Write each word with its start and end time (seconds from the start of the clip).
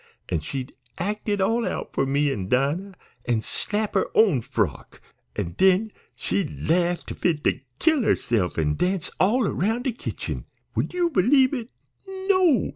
An' 0.29 0.39
she'd 0.39 0.73
act 0.97 1.29
it 1.29 1.39
all 1.39 1.63
out 1.67 1.93
for 1.93 2.07
me 2.07 2.31
an' 2.31 2.47
Dinah, 2.49 2.95
an' 3.25 3.43
slap 3.43 3.93
her 3.93 4.09
own 4.15 4.41
frock, 4.41 4.99
an' 5.35 5.51
den 5.51 5.91
she'd 6.15 6.67
laugh 6.67 7.03
fit 7.07 7.43
to 7.43 7.59
kill 7.77 8.01
herse'f 8.01 8.57
an' 8.57 8.77
dance 8.77 9.11
all 9.19 9.43
'round 9.43 9.83
de 9.83 9.91
kitchen. 9.91 10.45
Would 10.73 10.91
yo' 10.95 11.09
believe 11.09 11.53
it? 11.53 11.71
No! 12.07 12.69